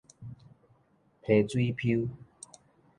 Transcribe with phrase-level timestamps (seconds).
[1.21, 2.09] 批水 phiu